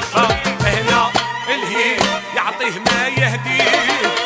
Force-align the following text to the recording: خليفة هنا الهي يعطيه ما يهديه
خليفة 0.00 0.28
هنا 0.60 1.10
الهي 1.48 1.96
يعطيه 2.36 2.78
ما 2.80 3.08
يهديه 3.08 4.25